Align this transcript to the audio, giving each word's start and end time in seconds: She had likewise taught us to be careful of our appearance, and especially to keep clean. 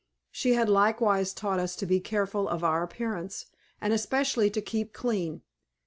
She 0.31 0.53
had 0.55 0.67
likewise 0.67 1.31
taught 1.31 1.59
us 1.59 1.75
to 1.75 1.85
be 1.85 1.99
careful 1.99 2.49
of 2.49 2.63
our 2.63 2.81
appearance, 2.81 3.45
and 3.79 3.93
especially 3.93 4.49
to 4.49 4.59
keep 4.59 4.93
clean. 4.93 5.43